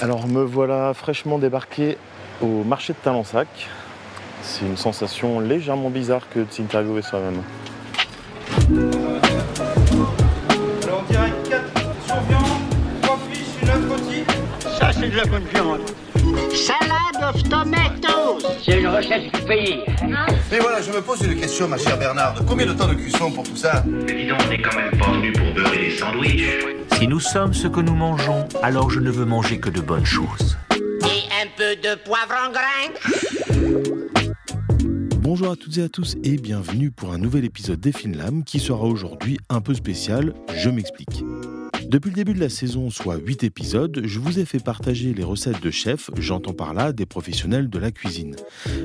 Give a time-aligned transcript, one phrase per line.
[0.00, 1.98] Alors me voilà fraîchement débarqué
[2.40, 3.48] au marché de Talensac.
[4.42, 7.42] C'est une sensation légèrement bizarre que de s'interviewer soi-même.
[10.84, 11.64] Alors on dirait 4
[12.06, 12.60] surviants,
[13.02, 14.24] 3 fiches, une autre rôtie.
[14.78, 15.80] Ça, c'est de la bonne viande.
[16.54, 18.46] Salade of tomatoes.
[18.64, 19.80] C'est une recette du pays.
[20.52, 22.44] Mais voilà, je me pose une question, ma chère Bernarde.
[22.46, 23.82] Combien de temps de cuisson pour tout ça?
[23.84, 26.77] Mais dis donc, on n'est quand même pas venu pour beurrer des sandwichs.
[26.98, 30.04] Si nous sommes ce que nous mangeons, alors je ne veux manger que de bonnes
[30.04, 30.58] choses.
[30.72, 32.90] Et un peu de poivre en grain.
[35.20, 38.58] Bonjour à toutes et à tous et bienvenue pour un nouvel épisode des Finlam qui
[38.58, 41.22] sera aujourd'hui un peu spécial, je m'explique.
[41.86, 45.22] Depuis le début de la saison, soit 8 épisodes, je vous ai fait partager les
[45.22, 48.34] recettes de chefs, j'entends par là des professionnels de la cuisine.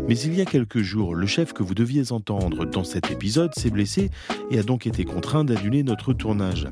[0.07, 3.55] Mais il y a quelques jours, le chef que vous deviez entendre dans cet épisode
[3.55, 4.11] s'est blessé
[4.51, 6.67] et a donc été contraint d'annuler notre tournage.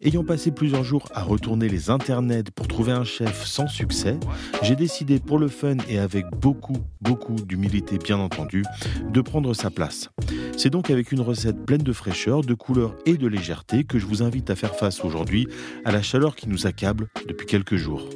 [0.00, 4.16] Ayant passé plusieurs jours à retourner les internets pour trouver un chef sans succès,
[4.62, 8.62] j'ai décidé pour le fun et avec beaucoup, beaucoup d'humilité bien entendu,
[9.10, 10.10] de prendre sa place.
[10.56, 14.06] C'est donc avec une recette pleine de fraîcheur, de couleur et de légèreté que je
[14.06, 15.48] vous invite à faire face aujourd'hui
[15.84, 18.08] à la chaleur qui nous accable depuis quelques jours.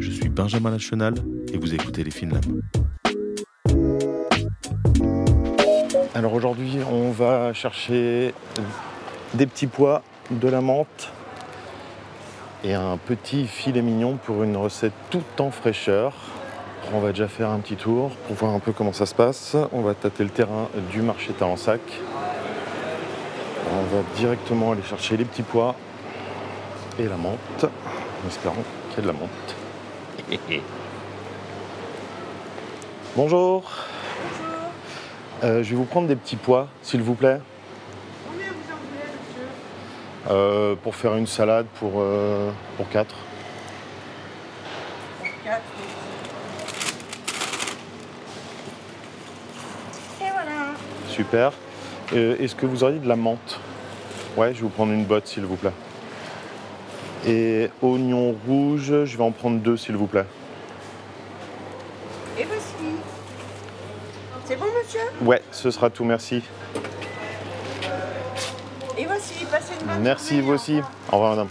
[0.00, 1.14] Je suis Benjamin Lachenal
[1.52, 2.40] et vous écoutez les Finlam.
[6.16, 8.34] Alors aujourd'hui, on va chercher
[9.34, 10.02] des petits pois,
[10.38, 11.10] de la menthe
[12.64, 16.12] et un petit filet mignon pour une recette tout en fraîcheur.
[16.94, 19.56] On va déjà faire un petit tour pour voir un peu comment ça se passe.
[19.72, 21.80] On va tâter le terrain du marché Talensac.
[23.72, 25.74] On va directement aller chercher les petits pois
[26.98, 28.56] et la menthe, en espérant
[28.90, 30.62] qu'il y ait de la menthe.
[33.16, 33.64] Bonjour.
[35.44, 37.40] Euh, je vais vous prendre des petits pois, s'il vous plaît.
[38.26, 39.48] Combien vous en voulez, monsieur
[40.30, 43.14] Euh, pour faire une salade pour, euh, pour 4.
[45.42, 45.60] Quatre.
[50.20, 50.74] Et voilà.
[51.08, 51.52] Super.
[52.12, 53.58] Euh, Est-ce que vous auriez de la menthe?
[54.36, 55.72] Ouais, je vais vous prendre une botte, s'il vous plaît.
[57.26, 60.24] Et oignons rouges, je vais en prendre deux, s'il vous plaît.
[62.38, 62.96] Et voici.
[64.44, 65.00] C'est bon, monsieur?
[65.20, 66.42] Ouais, ce sera tout, merci.
[68.98, 70.80] Et voici, passez une bonne Merci, vous au aussi.
[71.10, 71.48] Au revoir, madame.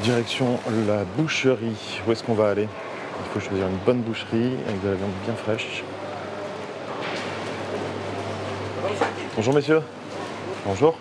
[0.00, 2.00] Direction la boucherie.
[2.06, 2.68] Où est-ce qu'on va aller?
[2.68, 5.82] Il faut choisir une bonne boucherie avec de la viande bien fraîche.
[9.34, 9.82] Bonjour, messieurs.
[10.66, 10.96] Bonjour.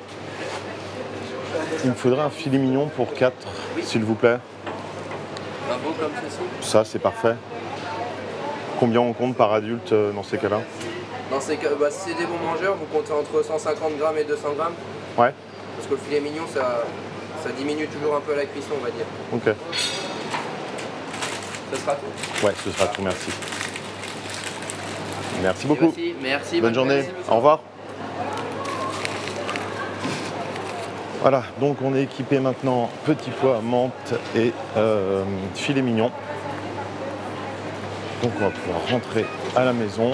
[1.84, 3.34] Il me faudrait un filet mignon pour 4,
[3.84, 4.40] s'il vous plaît.
[6.62, 7.36] Ça, c'est parfait.
[8.80, 10.62] Combien on compte par adulte euh, dans ces cas-là?
[11.32, 14.54] Dans ces cas, bah, c'est des bons mangeurs, vous comptez entre 150 grammes et 200
[14.58, 14.74] grammes.
[15.18, 15.34] Ouais,
[15.78, 16.84] Parce que le filet mignon, ça,
[17.44, 19.06] ça diminue toujours un peu la cuisson, on va dire.
[19.34, 19.56] ok.
[21.74, 22.46] Ce sera tout.
[22.46, 23.32] Ouais, ce sera tout, merci.
[25.42, 25.86] Merci beaucoup.
[25.86, 26.62] voici, merci.
[26.62, 27.04] Bonne journée.
[27.30, 27.60] Au revoir.
[31.22, 35.24] Voilà, donc on est équipé maintenant petit pois, menthe et euh,
[35.56, 36.12] filet mignon.
[38.22, 39.26] Donc on va pouvoir rentrer
[39.56, 40.12] à la maison.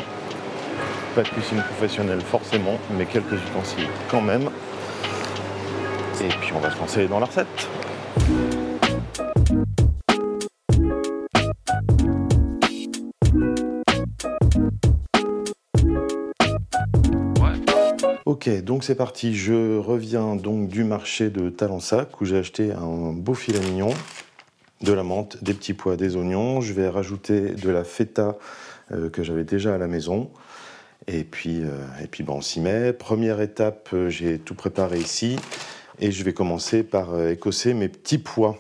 [1.15, 4.49] Pas de cuisine professionnelle forcément, mais quelques ustensiles quand même.
[6.23, 7.47] Et puis on va se lancer dans la recette.
[18.25, 19.33] Ok, donc c'est parti.
[19.35, 23.89] Je reviens donc du marché de Talensac où j'ai acheté un beau filet mignon,
[24.81, 26.61] de la menthe, des petits pois, des oignons.
[26.61, 28.37] Je vais rajouter de la feta
[28.91, 30.29] euh, que j'avais déjà à la maison.
[31.07, 31.69] Et puis, euh,
[32.03, 32.93] et puis ben, on s'y met.
[32.93, 35.37] Première étape, euh, j'ai tout préparé ici.
[36.03, 38.57] Et je vais commencer par euh, écosser mes petits pois.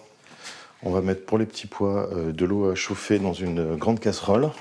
[0.83, 3.99] On va mettre pour les petits pois euh, de l'eau à chauffer dans une grande
[3.99, 4.51] casserole.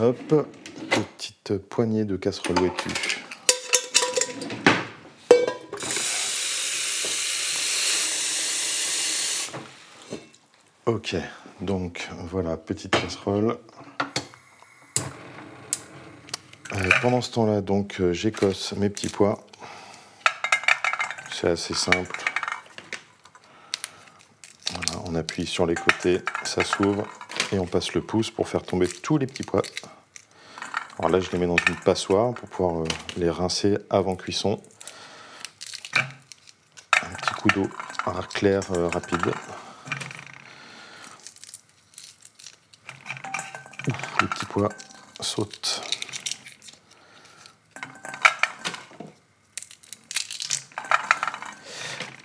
[0.00, 0.48] Hop,
[0.88, 2.88] petite poignée de casserole ouétue.
[10.86, 11.14] Ok,
[11.60, 13.58] donc voilà, petite casserole.
[16.86, 19.44] Euh, pendant ce temps-là, donc, euh, j'écosse mes petits pois.
[21.32, 22.24] C'est assez simple.
[25.04, 27.06] On appuie sur les côtés, ça s'ouvre
[27.52, 29.62] et on passe le pouce pour faire tomber tous les petits pois.
[30.98, 34.60] Alors là, je les mets dans une passoire pour pouvoir euh, les rincer avant cuisson.
[37.02, 37.68] Un petit coup d'eau
[38.32, 38.62] clair
[38.92, 39.32] rapide.
[44.20, 44.68] Les petits pois
[45.20, 45.95] sautent.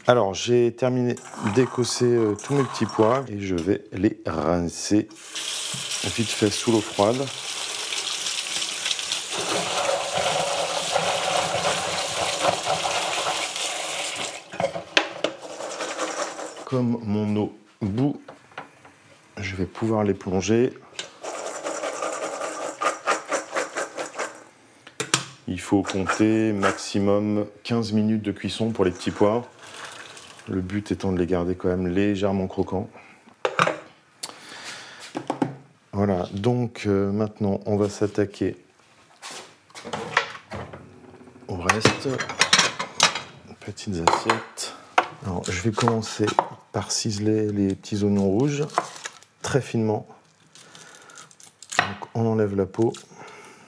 [0.08, 1.16] Alors, j'ai terminé
[1.54, 5.08] d'écosser euh, tous mes petits pois et je vais les rincer
[6.18, 7.24] vite fait sous l'eau froide.
[16.66, 18.20] Comme mon eau bout,
[19.38, 20.74] je vais pouvoir les plonger.
[25.48, 29.48] Il faut compter maximum 15 minutes de cuisson pour les petits pois.
[30.48, 32.90] Le but étant de les garder quand même légèrement croquants.
[35.94, 38.58] Voilà, donc euh, maintenant on va s'attaquer
[41.48, 42.10] au reste.
[43.60, 44.76] Petites assiettes.
[45.24, 46.26] Alors, je vais commencer
[46.72, 48.64] par ciseler les petits oignons rouges
[49.44, 50.08] très finement.
[52.16, 52.94] On enlève la peau.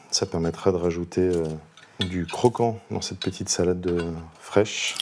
[0.09, 1.45] Ça permettra de rajouter euh,
[1.99, 4.95] du croquant dans cette petite salade de fraîche.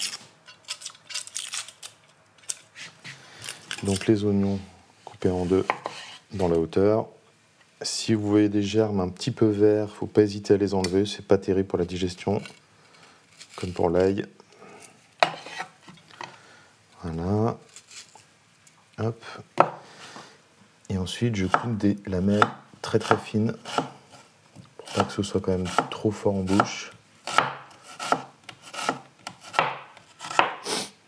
[3.84, 4.60] Donc les oignons
[5.06, 5.66] coupés en deux
[6.34, 7.08] dans la hauteur.
[7.82, 11.06] Si vous voyez des germes un petit peu verts, faut pas hésiter à les enlever,
[11.08, 12.42] c'est pas terrible pour la digestion,
[13.56, 14.26] comme pour l'ail.
[17.04, 17.58] Voilà.
[19.00, 19.26] Hop.
[20.90, 22.46] Et ensuite, je coupe des lamelles
[22.84, 23.56] très très fines
[24.78, 26.92] pour pas que ce soit quand même trop fort en bouche.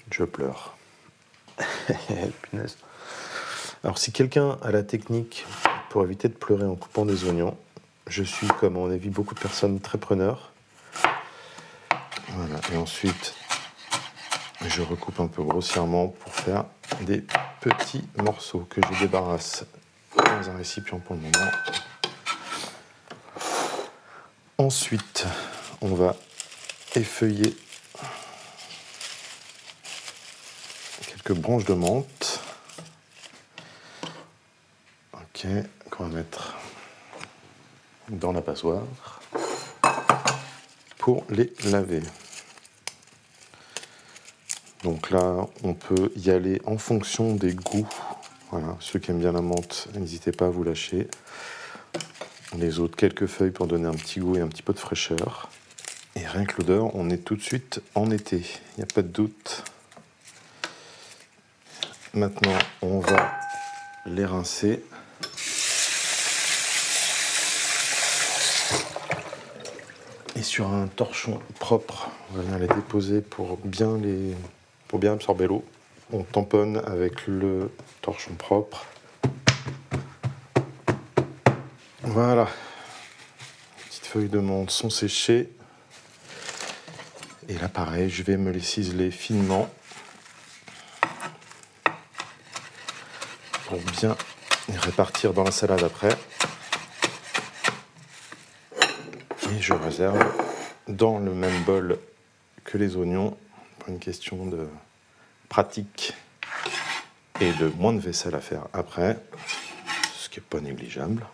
[0.09, 0.75] Je pleure.
[3.83, 5.45] Alors, si quelqu'un a la technique
[5.89, 7.57] pour éviter de pleurer en coupant des oignons,
[8.07, 10.51] je suis, comme on a vu beaucoup de personnes, très preneur.
[12.29, 12.59] Voilà.
[12.73, 13.33] Et ensuite,
[14.65, 16.65] je recoupe un peu grossièrement pour faire
[17.01, 17.23] des
[17.61, 19.65] petits morceaux que je débarrasse
[20.15, 21.51] dans un récipient pour le moment.
[24.57, 25.25] Ensuite,
[25.81, 26.15] on va
[26.95, 27.55] effeuiller
[31.23, 32.41] quelques branches de menthe.
[35.13, 35.47] Ok,
[35.89, 36.55] qu'on va mettre
[38.09, 38.83] dans la passoire
[40.97, 42.01] pour les laver.
[44.83, 47.87] Donc là, on peut y aller en fonction des goûts.
[48.51, 51.07] Voilà, ceux qui aiment bien la menthe, n'hésitez pas à vous lâcher.
[52.57, 55.49] Les autres, quelques feuilles pour donner un petit goût et un petit peu de fraîcheur.
[56.15, 59.01] Et rien que l'odeur, on est tout de suite en été, il n'y a pas
[59.01, 59.63] de doute.
[62.15, 63.39] Maintenant, on va
[64.05, 64.83] les rincer.
[70.35, 74.35] Et sur un torchon propre, on va venir les déposer pour bien les
[74.87, 75.65] pour bien absorber l'eau.
[76.11, 77.71] On tamponne avec le
[78.03, 78.85] torchon propre.
[82.03, 82.43] Voilà.
[82.43, 85.49] Les petites feuilles de menthe sont séchées.
[87.49, 89.67] Et là, pareil, je vais me les ciseler finement
[93.73, 94.15] pour bien
[94.69, 96.15] répartir dans la salade après.
[99.51, 100.23] Et je réserve
[100.87, 101.97] dans le même bol
[102.63, 103.35] que les oignons
[103.87, 104.67] une question de
[105.49, 106.13] pratique
[107.39, 109.17] et de moins de vaisselle à faire après,
[110.15, 111.25] ce qui n'est pas négligeable.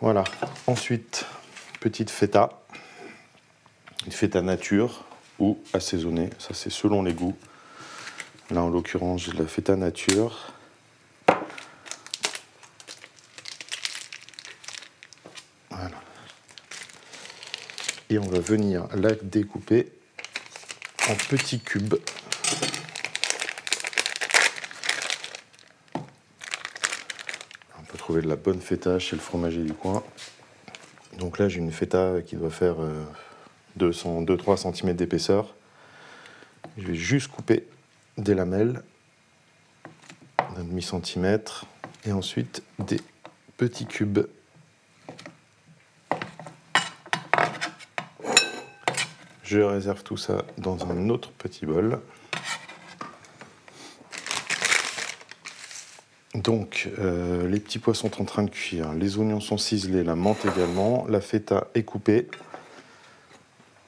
[0.00, 0.24] Voilà.
[0.66, 1.26] Ensuite,
[1.80, 2.48] petite feta.
[4.06, 5.04] Une feta nature
[5.38, 6.30] ou assaisonnée.
[6.38, 7.36] Ça, c'est selon les goûts.
[8.50, 10.52] Là, en l'occurrence, j'ai de la feta nature.
[18.10, 19.86] et on va venir la découper
[21.08, 21.94] en petits cubes.
[27.78, 30.02] On peut trouver de la bonne feta chez le fromager du coin.
[31.18, 32.76] Donc là, j'ai une feta qui doit faire
[33.78, 35.54] 2-3 euh, cm d'épaisseur.
[36.78, 37.64] Je vais juste couper
[38.20, 38.82] des lamelles
[40.56, 41.66] d'un demi-centimètre
[42.04, 43.00] et ensuite des
[43.56, 44.26] petits cubes
[49.42, 52.00] Je réserve tout ça dans un autre petit bol.
[56.36, 60.14] Donc, euh, les petits pois sont en train de cuire, les oignons sont ciselés, la
[60.14, 62.28] menthe également, la feta est coupée.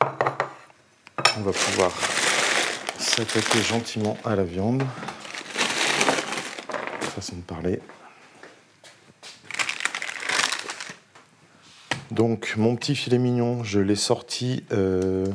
[0.00, 1.92] On va pouvoir
[3.02, 4.82] s'attaquer gentiment à la viande.
[7.00, 7.80] Façon de parler.
[12.10, 14.64] Donc, mon petit filet mignon, je l'ai sorti.
[14.72, 15.26] Euh,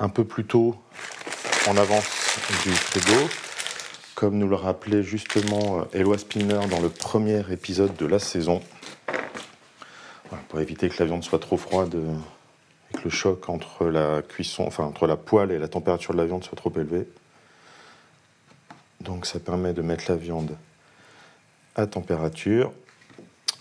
[0.00, 0.74] un peu plus tôt
[1.68, 2.08] en avance
[2.64, 3.28] du frigo,
[4.14, 8.62] comme nous le rappelait justement euh, Éloi Spinner dans le premier épisode de la saison.
[10.48, 12.14] pour éviter que la viande soit trop froide euh,
[13.04, 16.44] le choc entre la cuisson, enfin entre la poêle et la température de la viande
[16.44, 17.06] soit trop élevé.
[19.00, 20.56] Donc ça permet de mettre la viande
[21.74, 22.72] à température.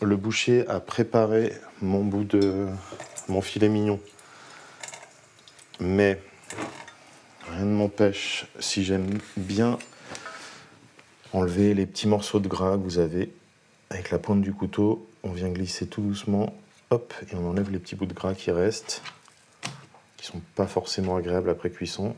[0.02, 2.68] Le boucher a préparé mon bout de
[3.28, 4.00] mon filet mignon.
[5.80, 6.22] Mais
[7.50, 9.78] rien ne m'empêche, si j'aime bien
[11.32, 13.32] enlever les petits morceaux de gras que vous avez
[13.90, 16.54] avec la pointe du couteau, on vient glisser tout doucement,
[16.90, 19.02] hop, et on enlève les petits bouts de gras qui restent,
[20.20, 22.14] qui sont pas forcément agréables après cuisson.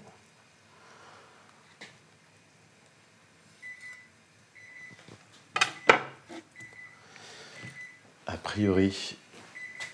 [8.26, 9.18] A priori,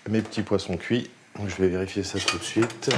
[0.08, 1.10] mes petits poissons cuits.
[1.46, 2.90] je vais vérifier ça tout de suite.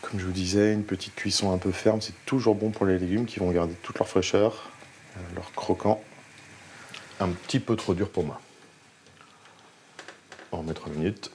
[0.00, 2.98] Comme je vous disais, une petite cuisson un peu ferme, c'est toujours bon pour les
[2.98, 4.70] légumes qui vont garder toute leur fraîcheur,
[5.16, 6.02] euh, leur croquant.
[7.20, 8.40] Un petit peu trop dur pour moi.
[11.00, 11.30] On remet 3 minutes.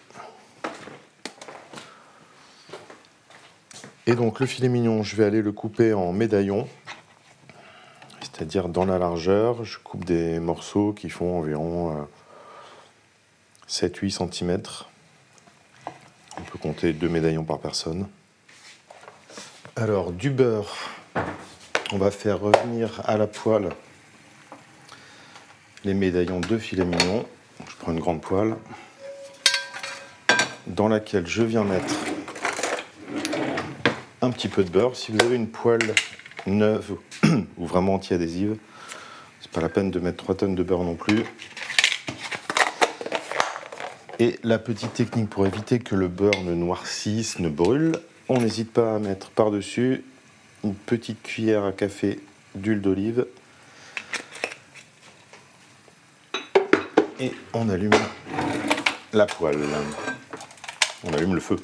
[4.07, 6.67] Et donc le filet mignon, je vais aller le couper en médaillons,
[8.21, 9.63] c'est-à-dire dans la largeur.
[9.63, 12.07] Je coupe des morceaux qui font environ
[13.67, 14.61] 7-8 euh, cm.
[16.37, 18.07] On peut compter deux médaillons par personne.
[19.75, 20.75] Alors, du beurre,
[21.91, 23.69] on va faire revenir à la poêle
[25.83, 27.25] les médaillons de filet mignon.
[27.67, 28.55] Je prends une grande poêle
[30.67, 31.93] dans laquelle je viens mettre
[34.21, 34.95] un petit peu de beurre.
[34.95, 35.93] Si vous avez une poêle
[36.47, 36.97] neuve
[37.57, 38.57] ou vraiment anti-adhésive,
[39.41, 41.23] c'est pas la peine de mettre 3 tonnes de beurre non plus.
[44.19, 47.93] Et la petite technique pour éviter que le beurre ne noircisse, ne brûle,
[48.29, 50.03] on n'hésite pas à mettre par-dessus
[50.63, 52.19] une petite cuillère à café
[52.55, 53.25] d'huile d'olive.
[57.19, 57.91] Et on allume
[59.13, 59.59] la poêle.
[61.05, 61.57] On allume le feu.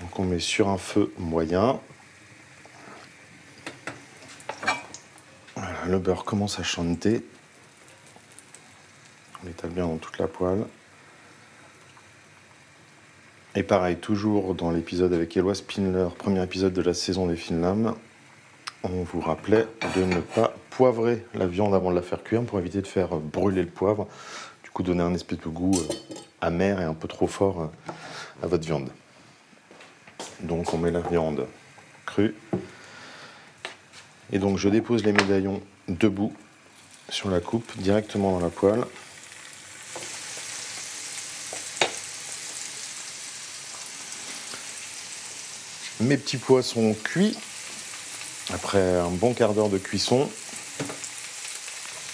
[0.00, 1.80] Donc on met sur un feu moyen.
[5.56, 7.24] Voilà, le beurre commence à chanter.
[9.42, 10.66] On étale bien dans toute la poêle.
[13.54, 17.94] Et pareil, toujours dans l'épisode avec Eloi Spindler, premier épisode de la saison des Finlam,
[18.84, 22.58] on vous rappelait de ne pas poivrer la viande avant de la faire cuire pour
[22.58, 24.08] éviter de faire brûler le poivre,
[24.64, 27.92] du coup donner un espèce de goût euh, amer et un peu trop fort euh,
[28.42, 28.90] à votre viande.
[30.40, 31.46] Donc on met la viande
[32.06, 32.34] crue.
[34.32, 36.32] Et donc je dépose les médaillons debout
[37.08, 38.84] sur la coupe directement dans la poêle.
[46.00, 47.36] mes petits poissons cuits.
[48.52, 50.28] Après un bon quart d'heure de cuisson,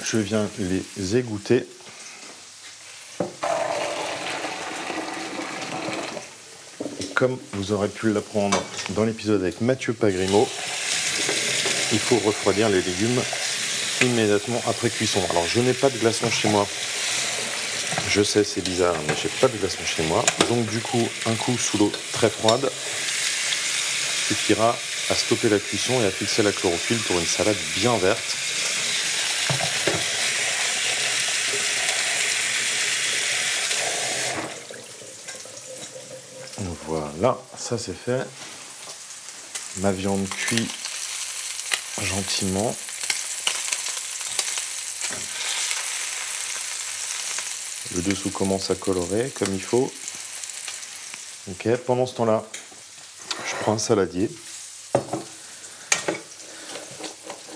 [0.02, 1.66] je viens les égoutter.
[7.18, 10.48] comme vous aurez pu l'apprendre dans l'épisode avec Mathieu Pagrimo,
[11.90, 13.20] il faut refroidir les légumes
[14.02, 15.20] immédiatement après cuisson.
[15.30, 16.64] Alors je n'ai pas de glaçons chez moi.
[18.08, 20.24] Je sais c'est bizarre, mais j'ai pas de glaçons chez moi.
[20.48, 22.70] Donc du coup, un coup sous l'eau très froide,
[24.28, 24.78] suffira
[25.10, 28.36] à stopper la cuisson et à fixer la chlorophylle pour une salade bien verte.
[36.86, 38.26] Voilà, ça c'est fait.
[39.78, 40.68] Ma viande cuit
[42.02, 42.74] gentiment.
[47.94, 49.92] Le dessous commence à colorer comme il faut.
[51.50, 52.44] Ok, pendant ce temps-là,
[53.70, 54.30] un saladier.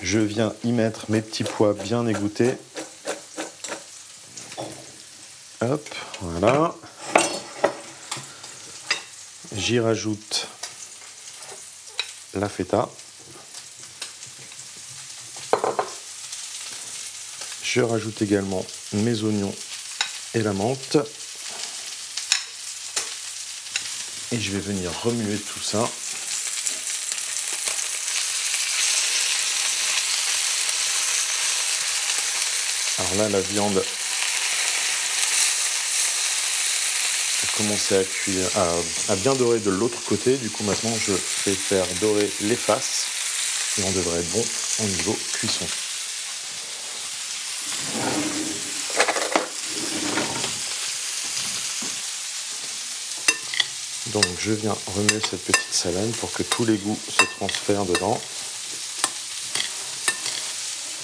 [0.02, 2.54] Je viens y mettre mes petits pois bien égouttés.
[5.60, 5.88] Hop,
[6.20, 6.74] voilà.
[9.54, 10.48] J'y rajoute
[12.34, 12.88] la feta.
[17.62, 19.54] Je rajoute également mes oignons
[20.34, 20.96] et la menthe.
[24.32, 25.88] Et je vais venir remuer tout ça.
[32.98, 33.82] Alors là, la viande
[37.42, 38.46] a commencé à cuire,
[39.08, 40.36] à, bien dorer de l'autre côté.
[40.36, 43.06] Du coup, maintenant, je vais faire dorer les faces
[43.78, 44.44] et on devrait être bon
[44.80, 45.66] au niveau cuisson.
[54.12, 58.20] Donc je viens remuer cette petite salade pour que tous les goûts se transfèrent dedans.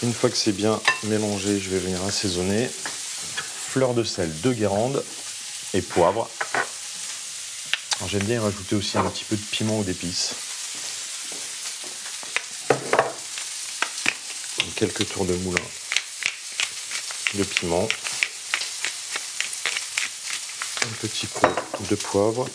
[0.03, 2.69] Une fois que c'est bien mélangé, je vais venir assaisonner.
[2.69, 5.05] Fleur de sel de Guérande
[5.75, 6.31] et poivre.
[8.07, 10.35] J'aime bien rajouter aussi un petit peu de piment ou d'épices.
[14.77, 15.65] Quelques tours de moulin
[17.35, 17.89] de piment.
[20.83, 21.49] Un petit peu
[21.91, 22.49] de poivre.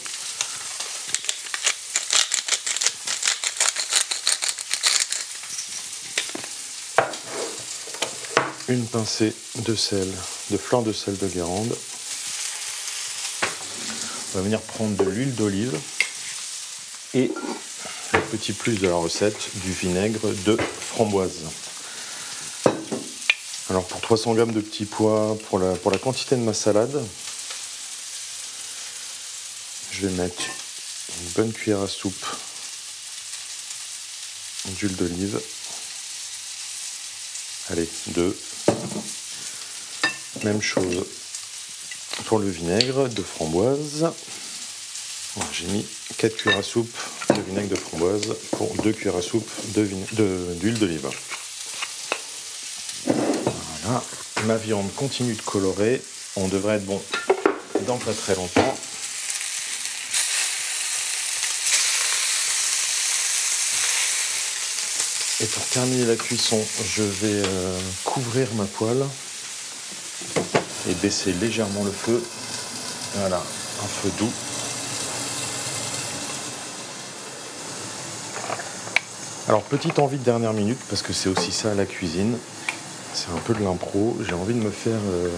[8.70, 10.08] Une pincée de sel,
[10.50, 11.76] de flanc de sel de Guérande.
[14.34, 15.78] On va venir prendre de l'huile d'olive
[17.14, 17.30] et
[18.14, 21.42] le petit plus de la recette, du vinaigre de framboise.
[23.70, 27.04] Alors pour 300 g de petits pois, pour la, pour la quantité de ma salade,
[29.92, 32.26] je vais mettre une bonne cuillère à soupe
[34.68, 35.42] d'huile d'olive.
[37.70, 38.38] Allez, deux.
[40.44, 41.06] Même chose
[42.26, 44.12] pour le vinaigre de framboise.
[45.54, 45.86] J'ai mis
[46.18, 46.98] 4 cuillères à soupe
[47.30, 51.10] de vinaigre de framboise pour 2 cuillères à soupe d'huile d'olive.
[53.06, 54.04] Voilà,
[54.46, 56.02] ma viande continue de colorer.
[56.36, 57.02] On devrait être bon
[57.88, 58.76] dans pas très longtemps.
[65.40, 66.62] Et pour terminer la cuisson,
[66.96, 69.04] je vais euh, couvrir ma poêle
[70.90, 72.22] et baisser légèrement le feu.
[73.16, 74.32] Voilà, un feu doux.
[79.48, 82.38] Alors petite envie de dernière minute, parce que c'est aussi ça la cuisine,
[83.14, 85.30] c'est un peu de l'impro, j'ai envie de me faire euh,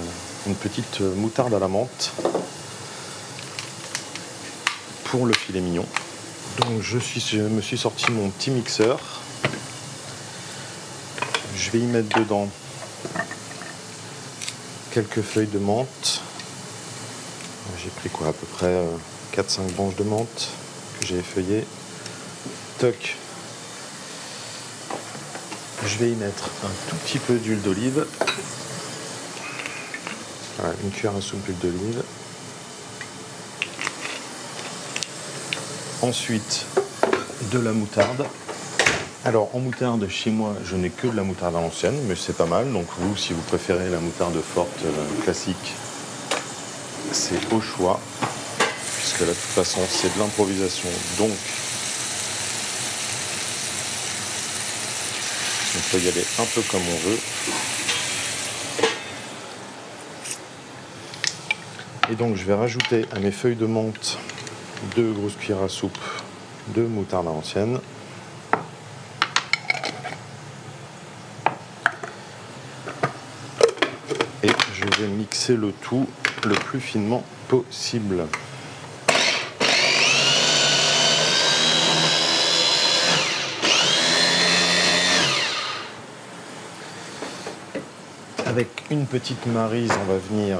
[0.48, 2.12] une petite moutarde à la menthe
[5.06, 5.86] pour le filet mignon.
[6.60, 9.00] Donc je, suis, je me suis sorti mon petit mixeur.
[11.58, 12.48] Je vais y mettre dedans
[14.96, 16.22] quelques feuilles de menthe.
[17.84, 18.82] J'ai pris quoi à peu près
[19.34, 20.48] 4-5 euh, branches de menthe
[20.98, 21.66] que j'ai effeuillées.
[22.80, 23.18] Toc.
[25.86, 28.06] Je vais y mettre un tout petit peu d'huile d'olive.
[30.86, 32.04] une cuillère à soupe d'huile d'olive.
[36.04, 36.66] Ensuite,
[37.52, 38.26] de la moutarde.
[39.28, 42.38] Alors en moutarde, chez moi, je n'ai que de la moutarde à l'ancienne, mais c'est
[42.38, 42.72] pas mal.
[42.72, 45.74] Donc vous, si vous préférez la moutarde forte euh, classique,
[47.12, 48.00] c'est au choix,
[49.00, 50.90] puisque là, de toute façon, c'est de l'improvisation.
[51.18, 51.32] Donc,
[55.76, 57.20] on peut y aller un peu comme on veut.
[62.12, 64.20] Et donc, je vais rajouter à mes feuilles de menthe
[64.96, 65.98] deux grosses cuillères à soupe
[66.76, 67.80] de moutarde à l'ancienne.
[74.74, 76.08] je vais mixer le tout
[76.46, 78.26] le plus finement possible.
[88.46, 90.60] Avec une petite marise, on va venir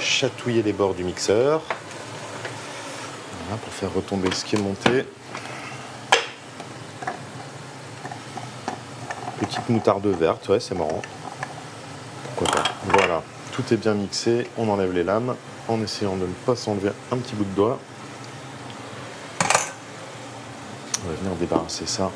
[0.00, 1.62] chatouiller les bords du mixeur.
[3.62, 5.04] pour faire retomber ce qui est monté.
[9.38, 11.02] Petite moutarde verte, ouais, c'est marrant.
[13.56, 15.34] Tout est bien mixé, on enlève les lames
[15.66, 17.80] en essayant de ne pas s'enlever un petit bout de doigt.
[21.02, 22.10] On va venir débarrasser ça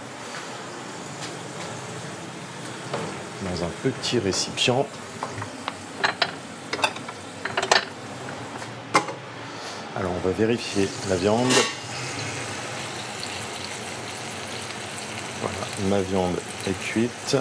[3.42, 4.86] dans un petit récipient.
[9.96, 11.48] Alors on va vérifier la viande.
[15.40, 15.56] Voilà,
[15.88, 17.38] ma viande est cuite.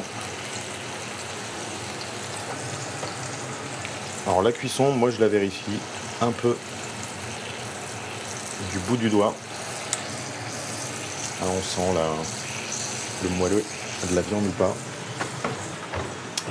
[4.30, 5.80] Alors la cuisson, moi je la vérifie
[6.22, 6.56] un peu
[8.72, 9.34] du bout du doigt.
[11.42, 11.82] Alors on sent
[13.24, 13.64] le moelleux
[14.12, 14.72] de la viande ou pas.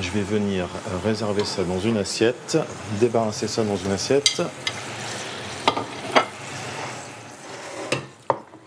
[0.01, 0.67] Je vais venir
[1.05, 2.59] réserver ça dans une assiette,
[2.99, 4.43] débarrasser ça dans une assiette.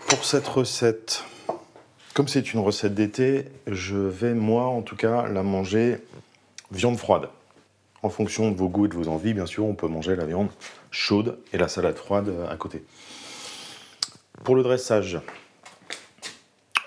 [0.06, 1.22] Pour cette recette,
[2.14, 5.98] comme c'est une recette d'été, je vais moi en tout cas la manger
[6.70, 7.28] viande froide.
[8.02, 10.24] En fonction de vos goûts et de vos envies, bien sûr, on peut manger la
[10.24, 10.50] viande
[10.90, 12.84] chaude et la salade froide à côté.
[14.44, 15.20] Pour le dressage,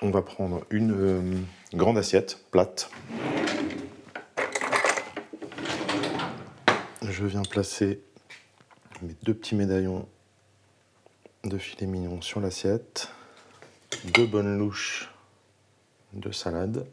[0.01, 1.39] on va prendre une euh,
[1.73, 2.89] grande assiette plate.
[7.01, 8.01] Je viens placer
[9.01, 10.07] mes deux petits médaillons
[11.45, 13.09] de filet mignon sur l'assiette,
[14.13, 15.09] deux bonnes louches
[16.13, 16.85] de salade,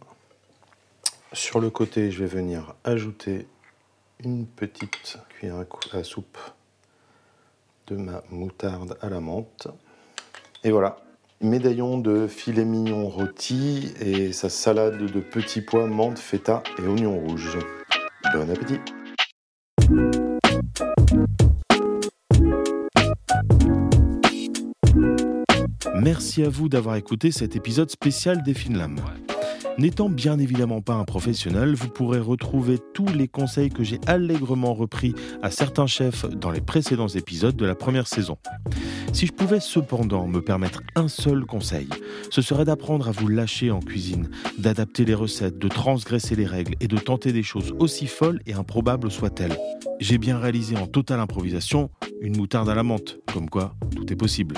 [1.33, 3.47] Sur le côté, je vais venir ajouter
[4.25, 6.39] une petite cuillère à soupe
[7.89, 9.69] de ma moutarde à la menthe.
[10.65, 10.97] Et voilà,
[11.41, 17.19] médaillon de filet mignon rôti et sa salade de petits pois, menthe, feta et oignons
[17.19, 17.59] rouges.
[18.33, 18.79] Bon appétit
[26.01, 28.97] Merci à vous d'avoir écouté cet épisode spécial des Finlam.
[29.79, 34.75] N'étant bien évidemment pas un professionnel, vous pourrez retrouver tous les conseils que j'ai allègrement
[34.75, 38.37] repris à certains chefs dans les précédents épisodes de la première saison.
[39.13, 41.89] Si je pouvais cependant me permettre un seul conseil,
[42.31, 46.75] ce serait d'apprendre à vous lâcher en cuisine, d'adapter les recettes, de transgresser les règles
[46.81, 49.57] et de tenter des choses aussi folles et improbables soient-elles.
[50.01, 54.17] J'ai bien réalisé en totale improvisation une moutarde à la menthe, comme quoi tout est
[54.17, 54.57] possible.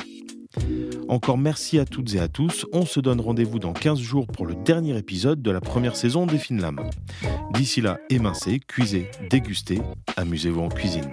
[1.09, 2.67] Encore merci à toutes et à tous.
[2.73, 6.27] On se donne rendez-vous dans 15 jours pour le dernier épisode de la première saison
[6.27, 6.81] des Finlam.
[7.53, 9.81] D'ici là, émincez, cuisez, dégustez,
[10.17, 11.11] amusez-vous en cuisine.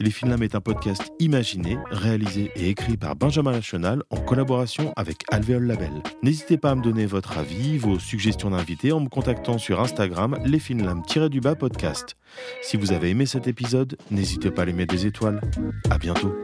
[0.00, 5.22] Les Finlam est un podcast imaginé, réalisé et écrit par Benjamin National en collaboration avec
[5.30, 6.02] Alvéole Label.
[6.22, 10.36] N'hésitez pas à me donner votre avis, vos suggestions d'invités en me contactant sur Instagram
[10.44, 12.16] lesfinlam-du-bas podcast.
[12.60, 15.40] Si vous avez aimé cet épisode, n'hésitez pas à lui mettre des étoiles.
[15.90, 16.34] À bientôt.